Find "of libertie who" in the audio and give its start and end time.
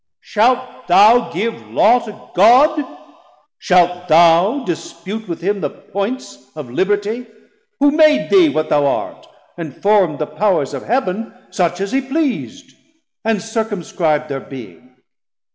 6.55-7.91